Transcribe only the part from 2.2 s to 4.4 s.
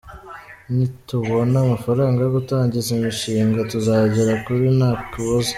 yo gutangiza imishinga tuzagera